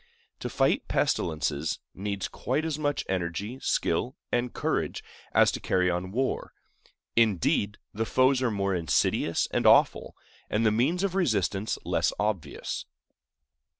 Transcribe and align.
To 0.39 0.49
fight 0.49 0.87
pestilences 0.87 1.77
needs 1.93 2.27
quite 2.27 2.65
as 2.65 2.79
much 2.79 3.05
energy, 3.07 3.59
skill, 3.59 4.17
and 4.31 4.51
courage 4.51 5.03
as 5.31 5.51
to 5.51 5.59
carry 5.59 5.91
on 5.91 6.09
war; 6.11 6.53
indeed, 7.15 7.77
the 7.93 8.07
foes 8.07 8.41
are 8.41 8.49
more 8.49 8.73
insidious 8.73 9.47
and 9.51 9.67
awful, 9.67 10.15
and 10.49 10.65
the 10.65 10.71
means 10.71 11.03
of 11.03 11.13
resistance 11.13 11.77
less 11.85 12.11
obvious. 12.17 12.85